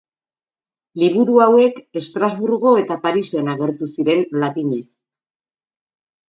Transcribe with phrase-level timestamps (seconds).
[1.01, 4.83] Liburu hauek Estrasburgo eta Parisen agertu ziren, latinez.